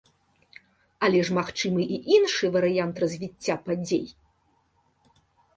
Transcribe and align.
Але 1.07 1.19
ж 1.27 1.35
магчымы 1.39 1.81
і 1.97 2.01
іншы 2.15 2.45
варыянт 2.55 2.95
развіцця 3.05 3.55
падзей. 3.69 4.05